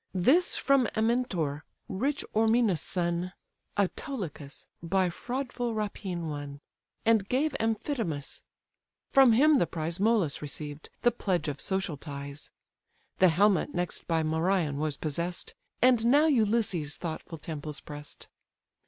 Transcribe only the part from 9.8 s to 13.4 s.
Molus received, the pledge of social ties; The